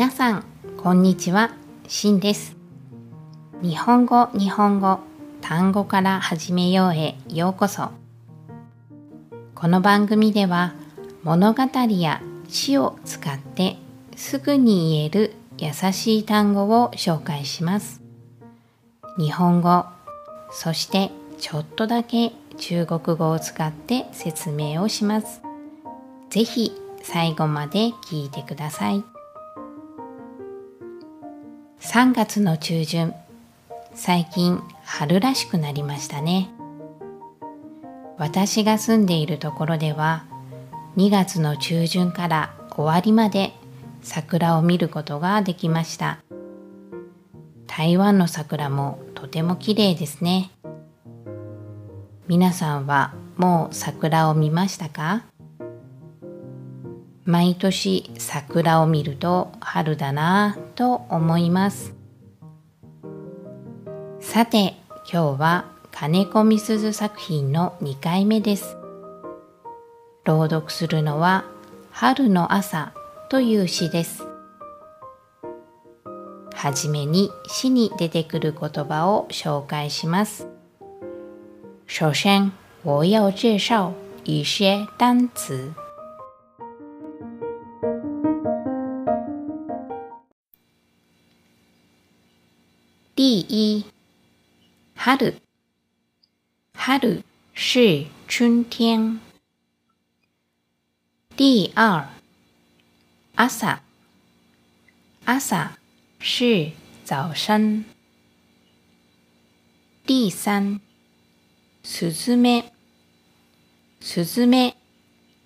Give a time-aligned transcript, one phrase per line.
[0.00, 0.44] 皆さん、
[0.78, 1.50] こんにちは。
[1.86, 2.56] しんです。
[3.60, 5.00] 日本語、日本語、
[5.42, 7.90] 単語から始めようへようこそ。
[9.54, 10.72] この番組では
[11.22, 11.64] 物語
[11.98, 13.76] や詩を使って
[14.16, 18.00] すぐに言える優しい単語を紹介します。
[19.18, 19.84] 日本語、
[20.50, 25.42] そしてちょっとだけ中国語を使って説明をします。
[26.30, 26.72] ぜひ
[27.02, 29.04] 最後まで聞いてください。
[31.80, 33.14] 3月の中旬、
[33.94, 36.50] 最近春らしくなりましたね。
[38.18, 40.24] 私が住んでいるところでは
[40.98, 43.54] 2月の中旬から終わりまで
[44.02, 46.18] 桜を見ることができました。
[47.66, 50.50] 台湾の桜もとても綺麗ですね。
[52.28, 55.24] 皆さんはもう桜を見ましたか？
[57.30, 61.94] 毎年桜を見ると春だなぁと思います。
[64.18, 64.74] さて
[65.10, 68.76] 今日は金子みすず作品の2回目です。
[70.24, 71.44] 朗読するのは
[71.92, 72.92] 春の朝
[73.28, 74.24] という詩です。
[76.52, 80.48] はじめに詩に出てくる言葉を紹介します。
[81.86, 82.50] 首先，
[82.82, 83.92] 我要介绍
[84.24, 85.72] 一些单词。
[93.22, 93.84] 第一，
[94.96, 95.34] 春，
[96.72, 99.20] 春是春天。
[101.36, 102.08] 第二，
[103.36, 103.80] 朝，
[105.26, 105.72] 朝
[106.18, 106.72] 是
[107.04, 107.84] 早上。
[110.06, 110.80] 第三，
[111.82, 112.72] すずめ、
[114.00, 114.74] すずめ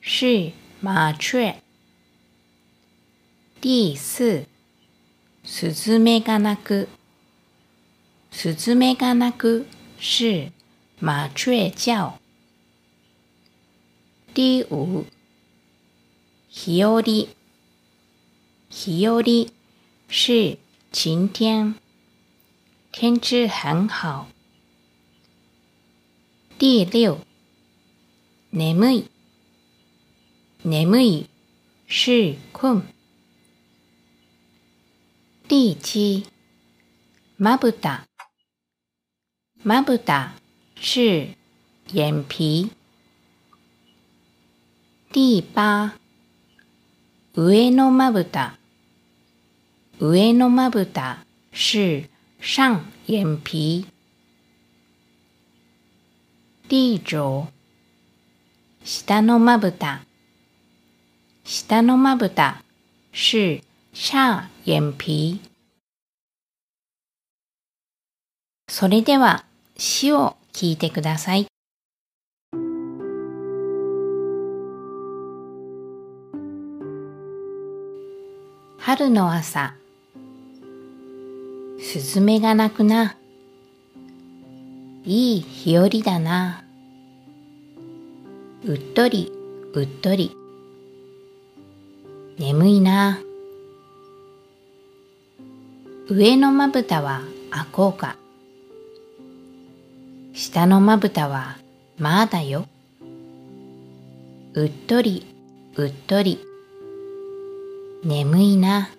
[0.00, 1.60] 是麻雀。
[3.60, 4.46] 第四、
[5.42, 6.88] すずめが鳴く。
[8.33, 9.67] すずめが鳴く
[9.99, 10.51] 是
[11.01, 12.19] 麻雀叫。
[14.33, 15.05] 第五、
[16.49, 17.01] 日和。
[18.71, 19.23] 日和
[20.07, 20.57] 是
[20.91, 21.75] 晴天，
[22.91, 24.27] 天气很好。
[26.59, 27.19] 第六，
[28.51, 29.09] 眠い。
[30.63, 31.27] 眠い
[31.87, 32.83] 是困。
[35.47, 36.25] 第七，
[37.39, 38.05] まぶた。
[39.66, 40.34] まぶた
[40.76, 41.34] 是
[41.90, 42.70] 眼皮。
[45.10, 45.94] 第八，
[47.34, 48.58] 上のまぶた。
[49.98, 52.10] 上のまぶた是
[52.42, 53.86] 上眼皮。
[56.68, 57.46] 第九、
[58.84, 60.02] 下のまぶた。
[61.42, 62.62] 下のまぶた
[63.14, 63.62] 是
[63.94, 65.40] 下眼皮。
[68.68, 69.46] それでは
[69.76, 71.46] 詩を聞いてください。
[78.78, 79.74] 春の朝、
[81.80, 83.16] すずめが鳴くな。
[85.04, 86.62] いい日和だな。
[88.64, 89.32] うっとり、
[89.72, 90.36] うっとり。
[92.38, 93.18] 眠いな。
[96.08, 98.16] 上のまぶたは開こうか。
[100.36, 101.58] 下のまぶたは
[101.96, 102.66] まだよ。
[104.54, 105.24] うっとり、
[105.76, 106.44] うっとり。
[108.02, 108.90] 眠いな。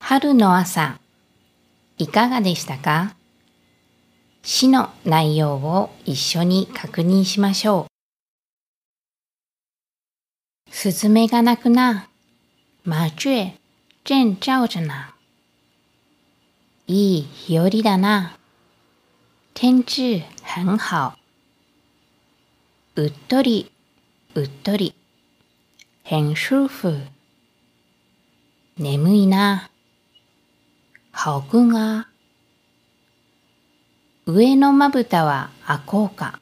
[0.00, 0.98] 春の朝、
[1.98, 3.14] いかがでしたか？
[4.42, 7.86] 詩の内容を一緒に確認しましょ
[10.68, 10.70] う。
[10.72, 12.08] すずめが鳴くな。
[12.84, 13.56] 麻雀
[14.02, 15.13] 正叫着な。
[16.86, 18.36] いい日和だな。
[19.54, 21.14] 天気很好。
[22.96, 23.72] うっとり、
[24.34, 24.94] うっとり。
[26.04, 26.94] 很舒服。
[28.76, 29.70] 眠いな。
[31.10, 32.08] 好くが。
[34.26, 36.38] 上のまぶたは開こうか。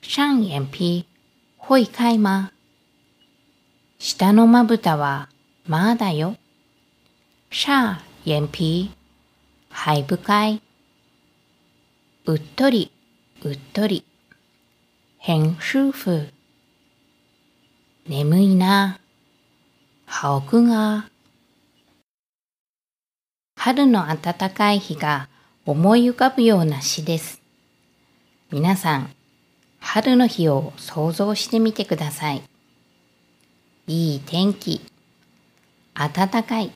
[0.00, 1.06] 上眼皮
[1.58, 2.50] 会開吗
[3.98, 5.28] 下のまぶたは
[5.66, 6.36] まだよ。
[7.50, 8.90] 下眼皮
[9.72, 10.62] はいぶかい。
[12.26, 12.92] うっとり、
[13.42, 14.04] うっとり。
[15.18, 16.28] 很舒服。
[18.06, 19.00] 眠いな。
[20.06, 21.08] 好くが。
[23.56, 25.28] 春の暖かい日が
[25.66, 27.40] 思い浮かぶような詩です。
[28.52, 29.10] 皆さん、
[29.80, 32.42] 春の日を想像してみてください。
[33.88, 34.80] いい天気、
[35.94, 36.72] 暖かい、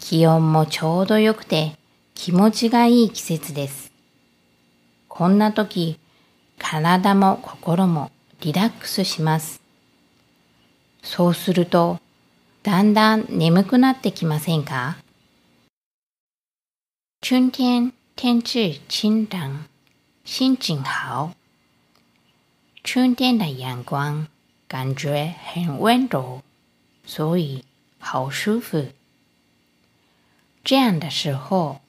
[0.00, 1.76] 気温もちょうど良くて
[2.14, 3.92] 気持ちがいい季節です。
[5.08, 5.98] こんな時、
[6.58, 8.10] 体も心も
[8.40, 9.60] リラックスします。
[11.02, 11.98] そうすると、
[12.62, 14.96] だんだん眠くなってきませんか？
[17.22, 19.64] 春天天气清凉，
[20.24, 21.34] 心情好。
[22.82, 24.26] 春天的阳光
[24.66, 26.42] 感觉很温柔，
[27.06, 27.64] 所以
[27.98, 28.86] 好舒服。
[30.70, 31.80] 这样的时候，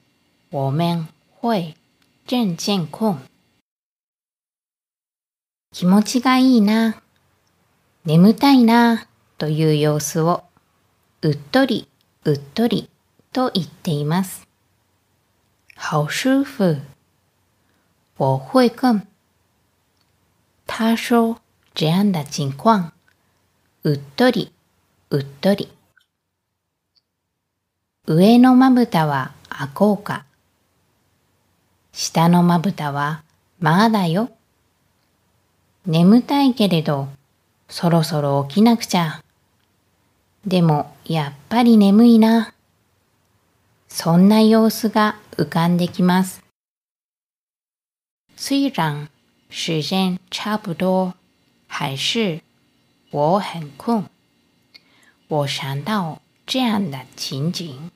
[0.50, 1.06] 我们
[1.40, 1.76] 会
[2.26, 3.18] 渐渐困。
[5.70, 7.00] 気持ちがいいな、
[8.04, 9.06] 眠たいな
[9.38, 10.42] という様子を
[11.20, 11.86] うっとり
[12.24, 12.90] うっとり
[13.32, 14.48] と言っています。
[15.76, 16.80] 好舒服。
[18.16, 19.06] 我会更。
[20.66, 21.40] 他说
[21.72, 22.90] 这样的情况，
[23.84, 24.52] うっとり、
[25.10, 25.68] うっとり。
[28.08, 30.24] 上のまぶたは開こうか。
[31.92, 33.22] 下のまぶたは
[33.60, 34.30] まだよ。
[35.86, 37.08] 眠たいけれど、
[37.68, 39.22] そろそろ起きなくちゃ。
[40.44, 42.52] でも、やっぱり眠いな。
[43.86, 46.42] そんな様子が浮かんできます。
[48.36, 49.08] 虽然
[49.48, 51.14] 时间差不多，
[51.68, 52.40] 还是
[53.12, 54.06] 我很困。
[55.28, 57.90] 我想到这样的情景。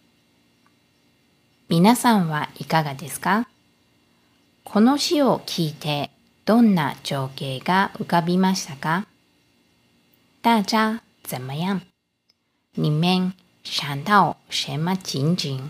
[1.68, 3.46] 皆さんはいかがですか？
[4.64, 6.10] この詩を聞いて
[6.44, 9.06] どんな情景が浮かびましたか？
[10.42, 11.80] 大家怎么样？
[12.74, 13.32] 你们
[13.64, 15.60] 想到什么情景？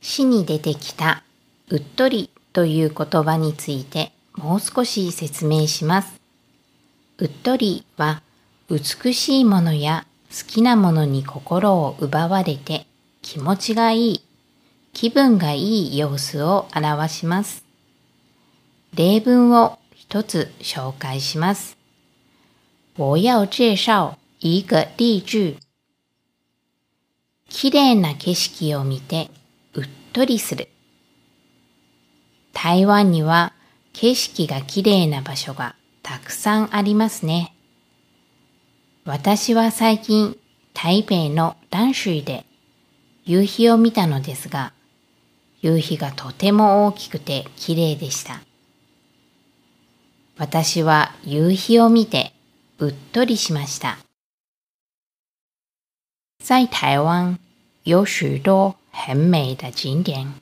[0.00, 1.22] 詩に出てきた
[1.68, 6.25] うっとりという言葉についてもう少し説明します。
[7.18, 8.22] うっとりは
[8.68, 12.86] 美しいものや好きなものに心を奪われて
[13.22, 14.22] 気持ちがいい、
[14.92, 17.64] 気分がいい様子を表します。
[18.94, 21.78] 例文を一つ紹介します。
[22.98, 25.56] 我要介紹一个例句。
[27.48, 29.30] 綺麗な景色を見て
[29.72, 30.68] うっとりする。
[32.52, 33.54] 台湾には
[33.94, 37.52] 景色が綺麗な場所がたくさんありますね。
[39.04, 40.38] 私は最近
[40.72, 42.46] 台北の淡水で
[43.24, 44.72] 夕日を見たのですが、
[45.62, 48.40] 夕日がとても大きくて綺麗でした。
[50.38, 52.32] 私は夕日を見て
[52.78, 53.98] うっとりしました。
[56.38, 57.36] 在台湾
[57.82, 60.34] 有许多很美的景点。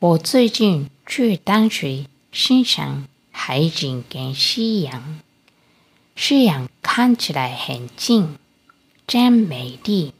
[0.00, 5.20] 我最近去淡水欣赏海景跟夕阳，
[6.14, 8.38] 夕阳看起来很近，
[9.06, 10.12] 真美丽，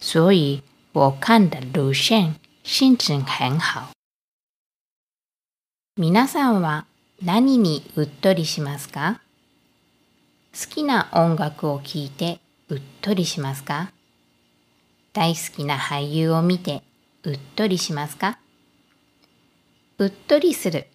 [0.00, 3.92] 所以我看的路线心情很好。
[5.94, 6.86] 皆さんは
[7.22, 9.20] 何にうっとりしますか？
[10.52, 13.92] 好きな音楽を聴いてうっとりしますか？
[15.12, 16.82] 大好きな俳優を見て
[17.22, 18.38] うっとりしますか？
[19.98, 20.86] うっとりする。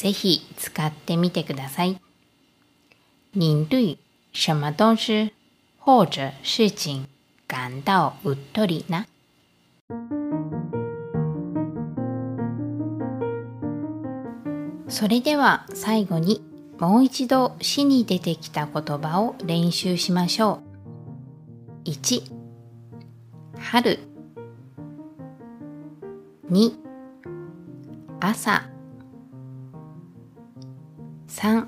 [0.00, 2.00] ぜひ使ってみてください。
[3.34, 3.98] 你对
[4.32, 5.34] 什么东西
[5.78, 7.04] 或者事情
[7.46, 9.06] 感到うっとりな
[14.88, 16.42] それでは最後に
[16.78, 20.62] もう一度詩に出てきた言葉を練習しましょ
[21.84, 21.90] う。
[21.90, 22.22] 1
[23.58, 23.98] 春
[26.50, 26.72] 2
[28.18, 28.79] 朝
[31.30, 31.64] 3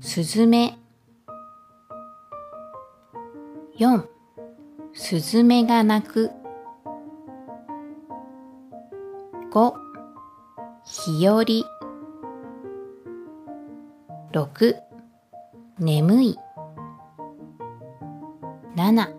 [0.00, 0.76] すずめ
[3.78, 4.04] 4
[4.92, 6.30] すずめが鳴く。
[9.52, 9.72] 5
[10.84, 11.44] 日和。
[14.32, 14.76] 6
[15.78, 16.38] 眠い。
[18.74, 19.14] 7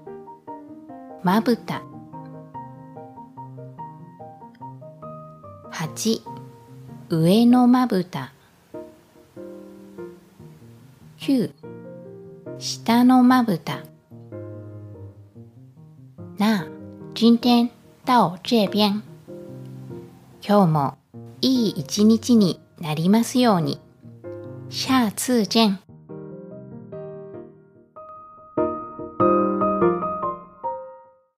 [1.24, 1.82] まぶた。
[5.72, 6.22] 8
[7.10, 8.34] 上のまぶた。
[11.32, 11.54] 9
[12.60, 13.86] 下のまぶた
[16.38, 16.68] 那
[17.14, 17.70] 今天
[18.06, 19.02] 到这边
[20.46, 20.98] 今日も
[21.40, 23.80] いい一日になりますように。
[24.70, 25.91] 下次见。